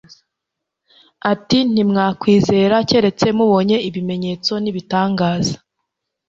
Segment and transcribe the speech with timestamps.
[1.31, 5.57] ati: «Ntimwakwizera keretse mubonye ibimenyetso n'ibitangaza'.»